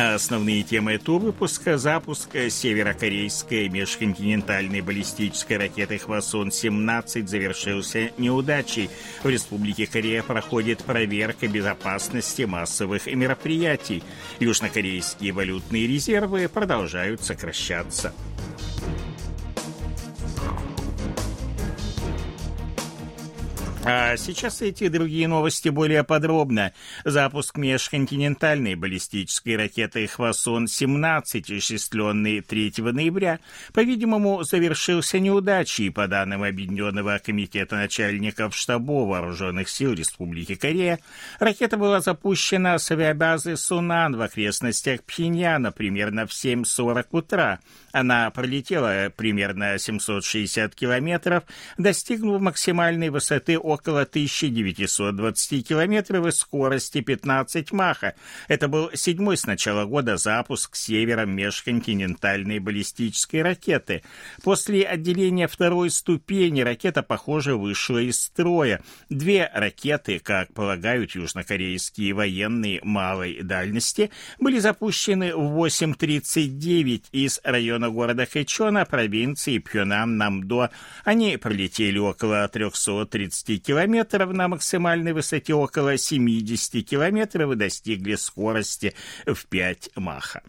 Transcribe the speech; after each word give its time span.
Основные 0.00 0.62
темы 0.62 0.92
этого 0.92 1.18
выпуска– 1.18 1.76
запуск 1.78 2.30
северокорейской 2.50 3.68
межконтинентальной 3.68 4.80
баллистической 4.80 5.56
ракеты 5.56 5.98
«Хвасон-17» 5.98 7.26
завершился 7.26 8.12
неудачей. 8.16 8.90
В 9.24 9.28
Республике 9.28 9.88
Корея 9.88 10.22
проходит 10.22 10.84
проверка 10.84 11.48
безопасности 11.48 12.42
массовых 12.42 13.06
мероприятий. 13.06 14.04
Южнокорейские 14.38 15.32
валютные 15.32 15.88
резервы 15.88 16.48
продолжают 16.48 17.22
сокращаться. 17.22 18.14
А 23.90 24.18
сейчас 24.18 24.60
эти 24.60 24.88
другие 24.88 25.26
новости 25.28 25.70
более 25.70 26.04
подробно. 26.04 26.74
Запуск 27.06 27.56
межконтинентальной 27.56 28.74
баллистической 28.74 29.56
ракеты 29.56 30.06
«Хвасон-17», 30.06 31.40
осуществленный 31.40 32.42
3 32.42 32.74
ноября, 32.92 33.40
по-видимому, 33.72 34.42
завершился 34.42 35.18
неудачей, 35.18 35.90
по 35.90 36.06
данным 36.06 36.42
Объединенного 36.42 37.18
комитета 37.24 37.76
начальников 37.76 38.54
штабов 38.54 39.08
вооруженных 39.08 39.70
сил 39.70 39.94
Республики 39.94 40.54
Корея. 40.54 40.98
Ракета 41.38 41.78
была 41.78 42.02
запущена 42.02 42.78
с 42.78 42.90
авиабазы 42.90 43.56
Сунан 43.56 44.16
в 44.16 44.20
окрестностях 44.20 45.02
Пхеньяна 45.02 45.72
примерно 45.72 46.26
в 46.26 46.32
7.40 46.32 47.06
утра. 47.12 47.60
Она 47.92 48.30
пролетела 48.32 49.10
примерно 49.16 49.78
760 49.78 50.74
километров, 50.74 51.44
достигнув 51.78 52.42
максимальной 52.42 53.08
высоты 53.08 53.58
около 53.58 53.77
около 53.78 54.02
1920 54.02 55.66
километров 55.66 56.26
и 56.26 56.32
скорости 56.32 57.00
15 57.00 57.72
маха. 57.72 58.14
Это 58.48 58.66
был 58.66 58.90
седьмой 58.94 59.36
с 59.36 59.46
начала 59.46 59.84
года 59.84 60.16
запуск 60.16 60.74
севера 60.74 61.26
межконтинентальной 61.26 62.58
баллистической 62.58 63.42
ракеты. 63.42 64.02
После 64.42 64.84
отделения 64.84 65.46
второй 65.46 65.90
ступени 65.90 66.62
ракета, 66.62 67.02
похоже, 67.02 67.56
вышла 67.56 67.98
из 67.98 68.20
строя. 68.20 68.82
Две 69.08 69.50
ракеты, 69.54 70.18
как 70.18 70.52
полагают 70.52 71.12
южнокорейские 71.12 72.14
военные 72.14 72.80
малой 72.82 73.42
дальности, 73.42 74.10
были 74.40 74.58
запущены 74.58 75.34
в 75.36 75.64
8.39 75.64 77.04
из 77.12 77.40
района 77.44 77.90
города 77.90 78.26
Хэчона, 78.26 78.84
провинции 78.84 79.58
Пхёнам-Намдо. 79.58 80.70
Они 81.04 81.36
пролетели 81.36 81.98
около 81.98 82.48
330 82.48 83.67
километров 83.68 84.32
на 84.32 84.48
максимальной 84.48 85.12
высоте 85.12 85.52
около 85.52 85.98
70 85.98 86.88
километров 86.88 87.52
и 87.52 87.54
достигли 87.54 88.14
скорости 88.14 88.94
в 89.26 89.44
5 89.44 89.90
маха. 89.96 90.42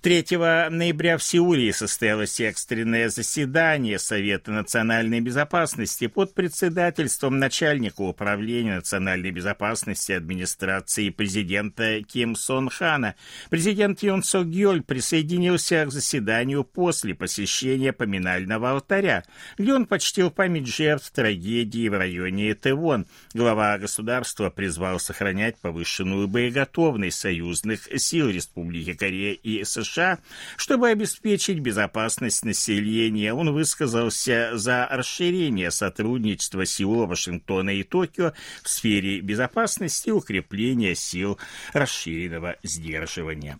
3 0.00 0.24
ноября 0.70 1.16
в 1.16 1.22
Сеуле 1.22 1.72
состоялось 1.72 2.40
экстренное 2.40 3.08
заседание 3.08 3.98
Совета 3.98 4.50
национальной 4.50 5.20
безопасности 5.20 6.06
под 6.06 6.34
председательством 6.34 7.38
начальника 7.38 8.02
управления 8.02 8.76
национальной 8.76 9.30
безопасности 9.30 10.12
администрации 10.12 11.10
президента 11.10 12.02
Ким 12.02 12.36
Сон 12.36 12.68
Хана. 12.68 13.14
Президент 13.48 14.02
Юн 14.02 14.22
Сок 14.22 14.46
Гёль 14.48 14.82
присоединился 14.82 15.86
к 15.86 15.92
заседанию 15.92 16.62
после 16.62 17.14
посещения 17.14 17.92
поминального 17.92 18.72
алтаря, 18.72 19.24
где 19.56 19.72
он 19.72 19.86
почтил 19.86 20.30
память 20.30 20.66
жертв 20.66 21.10
трагедии 21.10 21.88
в 21.88 21.96
районе 21.96 22.54
Тэвон. 22.54 23.06
Глава 23.34 23.78
государства 23.78 24.50
призвал 24.50 25.00
сохранять 25.00 25.58
повышенную 25.58 26.28
боеготовность 26.28 27.18
союзных 27.18 27.88
сил 27.96 28.28
Республики 28.28 28.92
Корея 28.92 29.32
и 29.32 29.64
США 29.64 29.85
США, 29.86 30.18
чтобы 30.56 30.88
обеспечить 30.88 31.60
безопасность 31.60 32.44
населения. 32.44 33.32
Он 33.32 33.52
высказался 33.52 34.50
за 34.54 34.86
расширение 34.90 35.70
сотрудничества 35.70 36.66
Сеула, 36.66 37.06
Вашингтона 37.06 37.70
и 37.70 37.82
Токио 37.82 38.32
в 38.62 38.68
сфере 38.68 39.20
безопасности 39.20 40.08
и 40.08 40.12
укрепления 40.12 40.94
сил 40.94 41.38
расширенного 41.72 42.56
сдерживания. 42.62 43.58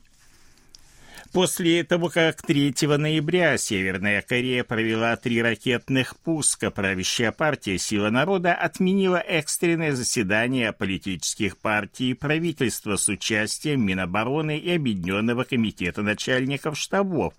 После 1.33 1.85
того, 1.85 2.09
как 2.09 2.43
3 2.43 2.75
ноября 2.99 3.57
Северная 3.59 4.23
Корея 4.23 4.65
провела 4.65 5.17
три 5.17 5.43
ракетных 5.43 6.17
пуска, 6.17 6.71
правящая 6.71 7.33
партия 7.33 7.79
«Сила 7.79 8.11
народа» 8.11 8.55
отменила 8.55 9.17
экстренное 9.17 9.93
заседание 9.93 10.73
политических 10.73 11.57
партий 11.59 12.11
и 12.11 12.15
правительства 12.15 12.97
с 12.97 13.09
участием 13.09 13.85
Минобороны 13.85 14.59
и 14.59 14.75
Объединенного 14.75 15.45
комитета 15.45 16.03
начальников 16.03 16.79
штабов. 16.79 17.35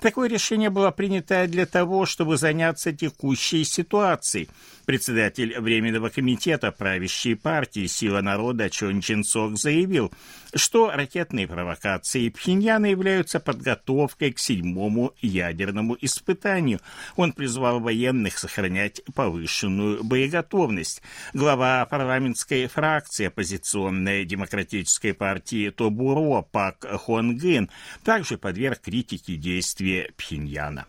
Такое 0.00 0.28
решение 0.28 0.70
было 0.70 0.90
принято 0.90 1.46
для 1.46 1.66
того, 1.66 2.06
чтобы 2.06 2.36
заняться 2.36 2.92
текущей 2.92 3.64
ситуацией. 3.64 4.48
Председатель 4.86 5.56
Временного 5.60 6.08
комитета 6.08 6.72
правящей 6.72 7.36
партии 7.36 7.86
«Сила 7.86 8.22
народа» 8.22 8.68
Чон 8.70 9.00
Чин 9.00 9.22
Сок 9.22 9.56
заявил, 9.56 10.12
что 10.54 10.90
ракетные 10.90 11.46
провокации 11.46 12.28
Пхеньяна 12.28 12.86
являются 12.86 13.29
подготовкой 13.38 14.32
к 14.32 14.38
седьмому 14.38 15.14
ядерному 15.20 15.96
испытанию. 16.00 16.80
Он 17.16 17.32
призвал 17.32 17.78
военных 17.78 18.38
сохранять 18.38 19.02
повышенную 19.14 20.02
боеготовность. 20.02 21.02
Глава 21.34 21.84
парламентской 21.86 22.66
фракции 22.66 23.26
оппозиционной 23.26 24.24
демократической 24.24 25.12
партии 25.12 25.70
Тобуро 25.70 26.42
Пак 26.42 26.84
Хонгын 27.04 27.70
также 28.02 28.38
подверг 28.38 28.80
критике 28.80 29.36
действия 29.36 30.10
Пхеньяна. 30.16 30.86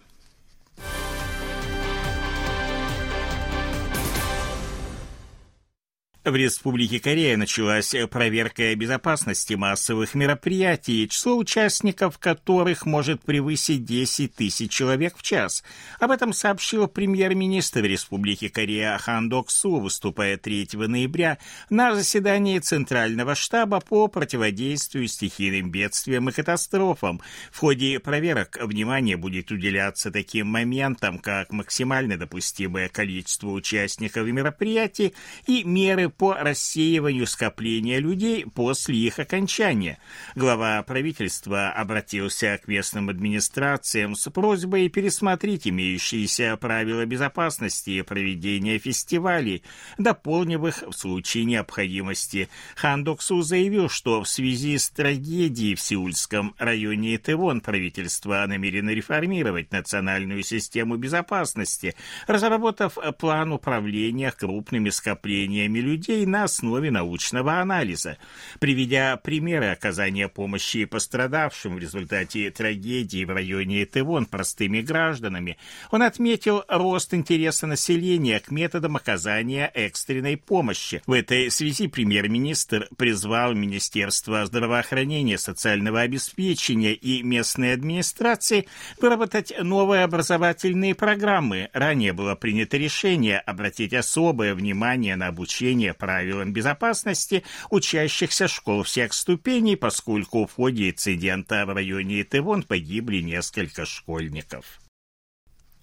В 6.24 6.36
Республике 6.36 7.00
Корея 7.00 7.36
началась 7.36 7.96
проверка 8.12 8.76
безопасности 8.76 9.56
массовых 9.56 10.14
мероприятий, 10.14 11.10
число 11.10 11.36
участников 11.36 12.20
которых 12.20 12.86
может 12.86 13.24
превысить 13.24 13.86
10 13.86 14.36
тысяч 14.36 14.70
человек 14.72 15.18
в 15.18 15.24
час. 15.24 15.64
Об 16.00 16.12
этом 16.12 16.32
сообщил 16.32 16.88
премьер-министр 16.88 17.86
Республики 17.86 18.50
Корея 18.50 19.00
Хан 19.00 19.30
Док 19.30 19.50
Су, 19.50 19.80
выступая 19.80 20.38
3 20.38 20.70
ноября 20.74 21.40
на 21.72 21.96
заседании 21.96 22.60
Центрального 22.60 23.34
штаба 23.34 23.80
по 23.80 24.08
противодействию 24.08 25.08
стихийным 25.08 25.72
бедствиям 25.72 26.30
и 26.30 26.32
катастрофам. 26.32 27.20
В 27.52 27.58
ходе 27.58 28.00
проверок 28.00 28.60
внимание 28.62 29.18
будет 29.18 29.50
уделяться 29.50 30.12
таким 30.12 30.46
моментам, 30.46 31.18
как 31.18 31.52
максимально 31.52 32.16
допустимое 32.16 32.90
количество 32.90 33.48
участников 33.50 34.28
мероприятий 34.28 35.16
и 35.48 35.64
меры 35.64 36.11
по 36.18 36.34
рассеиванию 36.34 37.26
скопления 37.28 38.00
людей 38.00 38.46
после 38.46 38.96
их 38.96 39.20
окончания. 39.20 40.00
Глава 40.36 40.82
правительства 40.84 41.70
обратился 41.72 42.60
к 42.64 42.68
местным 42.68 43.10
администрациям 43.10 44.16
с 44.16 44.30
просьбой 44.30 44.90
пересмотреть 44.90 45.68
имеющиеся 45.68 46.58
правила 46.58 47.06
безопасности 47.06 48.02
проведения 48.02 48.78
фестивалей, 48.78 49.64
дополнив 49.98 50.64
их 50.66 50.84
в 50.88 50.94
случае 50.94 51.46
необходимости. 51.46 52.50
Хан 52.76 53.04
Доксу 53.04 53.42
заявил, 53.42 53.90
что 53.90 54.24
в 54.24 54.30
связи 54.30 54.78
с 54.78 54.90
трагедией 54.90 55.76
в 55.76 55.82
Сеульском 55.82 56.56
районе 56.58 57.16
Итевон 57.16 57.62
правительство 57.62 58.46
намерено 58.48 58.90
реформировать 58.92 59.72
национальную 59.72 60.44
систему 60.44 60.98
безопасности, 60.98 61.96
разработав 62.28 62.98
план 63.18 63.52
управления 63.52 64.32
крупными 64.32 64.90
скоплениями 64.90 65.80
людей 65.80 66.01
людей 66.02 66.26
на 66.26 66.46
основе 66.46 66.90
научного 66.90 67.60
анализа, 67.60 68.18
приведя 68.60 69.18
примеры 69.18 69.68
оказания 69.68 70.28
помощи 70.28 70.86
пострадавшим 70.86 71.76
в 71.76 71.80
результате 71.80 72.50
трагедии 72.50 73.24
в 73.24 73.30
районе 73.30 73.84
Этевон 73.84 74.26
простыми 74.26 74.82
гражданами. 74.82 75.58
Он 75.92 76.02
отметил 76.02 76.64
рост 76.68 77.14
интереса 77.14 77.68
населения 77.68 78.40
к 78.40 78.50
методам 78.50 78.96
оказания 78.96 79.70
экстренной 79.76 80.38
помощи. 80.38 81.04
В 81.06 81.12
этой 81.14 81.52
связи 81.52 81.88
премьер-министр 81.88 82.88
призвал 82.98 83.54
Министерство 83.54 84.44
здравоохранения, 84.46 85.38
социального 85.38 86.02
обеспечения 86.02 86.94
и 86.94 87.22
местной 87.22 87.74
администрации 87.74 88.66
выработать 89.00 89.54
новые 89.62 90.04
образовательные 90.04 90.96
программы. 90.96 91.70
Ранее 91.74 92.14
было 92.14 92.34
принято 92.34 92.78
решение 92.78 93.38
обратить 93.38 93.94
особое 93.94 94.56
внимание 94.56 95.16
на 95.16 95.28
обучение 95.28 95.91
правилам 95.94 96.54
безопасности 96.54 97.44
учащихся 97.70 98.48
школ 98.48 98.84
всех 98.84 99.14
ступеней, 99.14 99.76
поскольку 99.76 100.46
в 100.46 100.54
ходе 100.54 100.90
инцидента 100.90 101.66
в 101.66 101.74
районе 101.74 102.22
Итывон 102.22 102.64
погибли 102.64 103.22
несколько 103.22 103.86
школьников. 103.86 104.82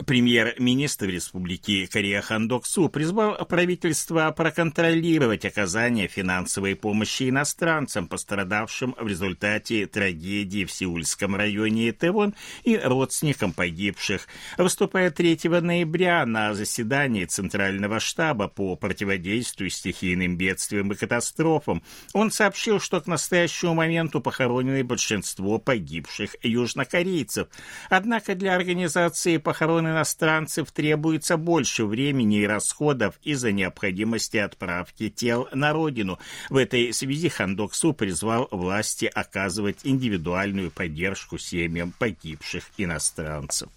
Премьер-министр 0.06 1.06
Республики 1.06 1.86
Корея 1.86 2.22
Хандоксу 2.22 2.88
призвал 2.88 3.34
правительство 3.46 4.30
проконтролировать 4.30 5.44
оказание 5.44 6.06
финансовой 6.06 6.76
помощи 6.76 7.28
иностранцам, 7.28 8.06
пострадавшим 8.06 8.94
в 8.98 9.06
результате 9.08 9.86
трагедии 9.86 10.64
в 10.64 10.70
Сеульском 10.70 11.34
районе 11.34 11.90
Итевон 11.90 12.34
и 12.62 12.76
родственникам 12.76 13.52
погибших. 13.52 14.28
Выступая 14.56 15.10
3 15.10 15.40
ноября 15.60 16.24
на 16.26 16.54
заседании 16.54 17.24
Центрального 17.24 17.98
штаба 17.98 18.46
по 18.46 18.76
противодействию 18.76 19.68
стихийным 19.68 20.36
бедствиям 20.36 20.92
и 20.92 20.94
катастрофам, 20.94 21.82
он 22.12 22.30
сообщил, 22.30 22.78
что 22.80 23.00
к 23.00 23.08
настоящему 23.08 23.74
моменту 23.74 24.20
похоронены 24.20 24.84
большинство 24.84 25.58
погибших 25.58 26.36
южнокорейцев. 26.42 27.48
Однако 27.90 28.36
для 28.36 28.54
организации 28.54 29.38
похорон 29.38 29.87
иностранцев 29.88 30.70
требуется 30.72 31.36
больше 31.36 31.84
времени 31.84 32.40
и 32.40 32.46
расходов 32.46 33.18
из-за 33.22 33.52
необходимости 33.52 34.36
отправки 34.36 35.08
тел 35.08 35.48
на 35.52 35.72
родину. 35.72 36.18
В 36.50 36.56
этой 36.56 36.92
связи 36.92 37.28
Хандоксу 37.28 37.92
призвал 37.92 38.48
власти 38.50 39.06
оказывать 39.06 39.80
индивидуальную 39.84 40.70
поддержку 40.70 41.38
семьям 41.38 41.92
погибших 41.98 42.64
иностранцев. 42.76 43.68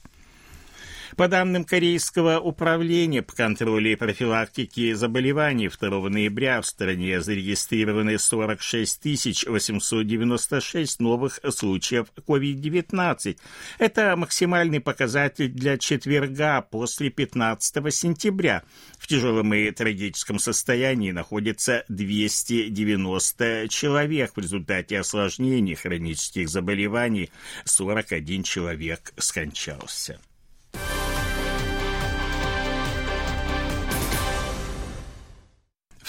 По 1.18 1.28
данным 1.28 1.66
Корейского 1.66 2.40
управления 2.40 3.22
по 3.22 3.36
контролю 3.36 3.92
и 3.92 3.96
профилактике 3.96 4.96
заболеваний 4.96 5.68
2 5.68 6.10
ноября 6.10 6.62
в 6.62 6.66
стране 6.66 7.20
зарегистрированы 7.22 8.18
46 8.18 9.46
896 9.48 11.00
новых 11.00 11.40
случаев 11.50 12.08
COVID-19. 12.16 13.38
Это 13.80 14.16
максимальный 14.16 14.80
показатель 14.80 15.50
для 15.50 15.78
четверга 15.78 16.62
после 16.62 17.10
15 17.10 17.94
сентября. 17.94 18.64
В 18.98 19.08
тяжелом 19.08 19.54
и 19.54 19.70
трагическом 19.72 20.40
состоянии 20.40 21.12
находится 21.12 21.84
290 21.90 23.68
человек. 23.70 24.32
В 24.36 24.40
результате 24.40 25.00
осложнений 25.00 25.76
хронических 25.76 26.48
заболеваний 26.48 27.32
41 27.66 28.44
человек 28.44 29.14
скончался. 29.18 30.20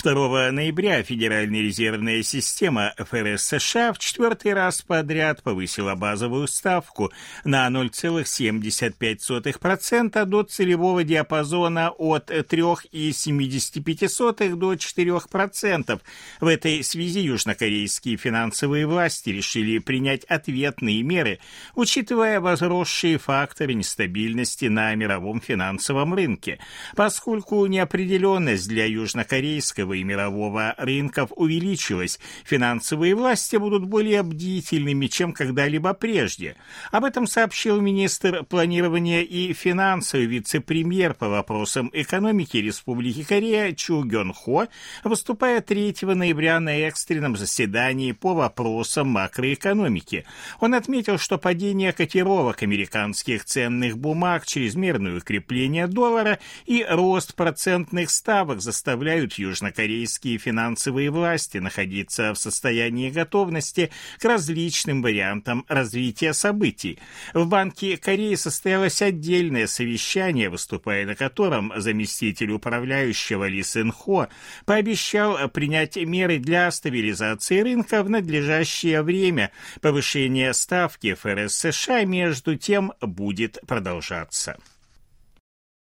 2 0.03 0.51
ноября 0.51 1.03
Федеральная 1.05 1.61
резервная 1.61 2.25
система 2.25 2.93
ФРС 2.99 3.45
США 3.45 3.93
в 3.93 4.01
четвертый 4.01 4.53
раз 4.53 4.83
подряд 4.83 5.45
повысила 5.45 5.95
базовую 5.95 6.49
ставку 6.49 7.13
на 7.45 7.69
0,75% 7.69 10.25
до 10.25 10.43
целевого 10.43 11.05
диапазона 11.05 11.91
от 11.91 12.33
3,75 12.33 14.57
до 14.57 14.75
4%. 14.75 16.01
В 16.41 16.47
этой 16.49 16.83
связи 16.83 17.21
южнокорейские 17.21 18.17
финансовые 18.17 18.89
власти 18.89 19.31
решили 19.31 19.79
принять 19.79 20.25
ответные 20.25 21.05
меры, 21.05 21.39
учитывая 21.77 22.41
возросшие 22.41 23.19
факторы 23.19 23.75
нестабильности 23.75 24.65
на 24.65 24.93
мировом 24.97 25.41
финансового 25.41 26.17
рынке, 26.17 26.59
поскольку 26.97 27.65
неопределенность 27.67 28.69
для 28.69 28.87
южнокорейского 28.87 29.92
финансового 29.93 29.95
и 29.95 30.05
мирового 30.05 30.75
рынков 30.79 31.31
увеличилась, 31.37 32.19
финансовые 32.45 33.15
власти 33.15 33.57
будут 33.57 33.85
более 33.85 34.23
бдительными, 34.23 35.07
чем 35.07 35.33
когда-либо 35.33 35.95
прежде. 35.95 36.57
Об 36.91 37.05
этом 37.05 37.27
сообщил 37.27 37.81
министр 37.81 38.45
планирования 38.45 39.23
и 39.23 39.53
финансов, 39.53 40.21
вице-премьер 40.21 41.15
по 41.15 41.29
вопросам 41.29 41.91
экономики 41.93 42.57
Республики 42.57 43.25
Корея 43.25 43.73
Чу 43.73 44.05
Гён 44.05 44.33
Хо, 44.33 44.67
выступая 45.05 45.61
3 45.61 45.95
ноября 46.03 46.61
на 46.61 46.77
экстренном 46.89 47.37
заседании 47.37 48.13
по 48.13 48.35
вопросам 48.35 49.09
макроэкономики. 49.09 50.25
Он 50.61 50.75
отметил, 50.75 51.19
что 51.19 51.39
падение 51.39 51.93
котировок 51.93 52.63
американских 52.63 53.45
ценных 53.45 53.99
бумаг, 53.99 54.47
чрезмерное 54.47 55.19
укрепление 55.19 55.87
доллара 55.87 56.39
и 56.67 56.85
рост 56.89 57.35
процентных 57.35 58.11
ставок 58.11 58.61
заставляют 58.61 59.35
южнокорейских 59.35 59.82
корейские 59.83 60.39
финансовые 60.39 61.11
власти 61.11 61.59
находиться 61.59 62.33
в 62.35 62.39
состоянии 62.39 63.11
готовности 63.11 63.91
к 64.21 64.25
различным 64.25 65.03
вариантам 65.03 65.65
развития 65.67 66.35
событий. 66.35 67.01
В 67.35 67.49
Банке 67.49 67.97
Кореи 67.97 68.37
состоялось 68.37 69.03
отдельное 69.03 69.67
совещание, 69.67 70.51
выступая 70.51 71.05
на 71.05 71.17
котором 71.17 71.73
заместитель 71.75 72.53
управляющего 72.53 73.49
Ли 73.49 73.65
Сын 73.65 73.91
Хо 73.91 74.29
пообещал 74.67 75.49
принять 75.49 75.97
меры 75.97 76.39
для 76.39 76.71
стабилизации 76.71 77.59
рынка 77.59 78.05
в 78.05 78.11
надлежащее 78.11 79.03
время. 79.03 79.51
Повышение 79.81 80.55
ставки 80.55 81.15
ФРС 81.15 81.57
США 81.57 82.05
между 82.05 82.57
тем 82.57 82.93
будет 83.01 83.59
продолжаться. 83.67 84.57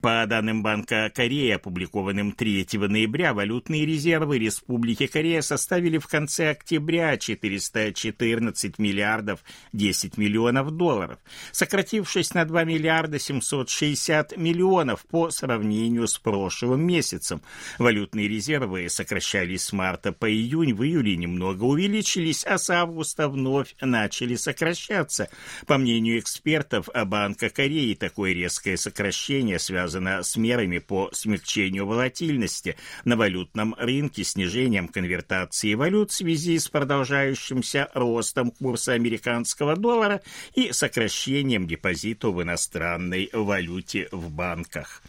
По 0.07 0.25
данным 0.25 0.63
Банка 0.63 1.11
Кореи, 1.13 1.51
опубликованным 1.51 2.31
3 2.31 2.69
ноября, 2.75 3.35
валютные 3.35 3.85
резервы 3.85 4.39
Республики 4.39 5.09
Корея 5.09 5.41
составили 5.41 5.99
в 5.99 6.07
конце 6.07 6.51
октября 6.51 7.17
414 7.17 8.79
миллиардов 8.79 9.41
10 9.73 10.17
миллионов 10.17 10.71
долларов, 10.71 11.19
сократившись 11.51 12.35
на 12.35 12.45
2 12.45 12.63
миллиарда 12.63 13.19
760 13.19 14.37
миллионов 14.37 15.05
по 15.07 15.31
сравнению 15.31 16.07
с 16.07 16.17
прошлым 16.19 16.87
месяцем. 16.87 17.43
Валютные 17.81 18.29
резервы 18.29 18.89
сокращались 18.89 19.65
с 19.65 19.73
марта 19.73 20.13
по 20.13 20.31
июнь, 20.31 20.73
в 20.73 20.85
июле 20.85 21.17
немного 21.17 21.65
увеличились, 21.65 22.47
а 22.47 22.59
с 22.59 22.71
августа 22.71 23.29
вновь 23.29 23.75
начали 23.81 24.37
сокращаться. 24.37 25.29
По 25.67 25.79
мнению 25.79 26.21
экспертов 26.21 26.89
Банка 26.95 27.49
Кореи, 27.49 27.95
такое 27.95 28.35
резкое 28.35 28.77
сокращение 28.77 29.59
связано 29.59 29.96
связана 29.97 30.23
с 30.23 30.37
мерами 30.37 30.79
по 30.79 31.11
смягчению 31.13 31.87
волатильности 31.87 32.77
на 33.05 33.17
валютном 33.17 33.75
рынке, 33.79 34.25
снижением 34.25 34.89
конвертации 34.89 35.75
валют 35.75 36.11
в 36.11 36.15
связи 36.15 36.59
с 36.59 36.69
продолжающимся 36.69 37.89
ростом 37.95 38.51
курса 38.51 38.93
американского 38.93 39.77
доллара 39.77 40.21
и 40.55 40.73
сокращением 40.73 41.67
депозитов 41.67 42.35
в 42.35 42.43
иностранной 42.43 43.31
валюте 43.33 44.09
в 44.13 44.31
банках. 44.31 45.03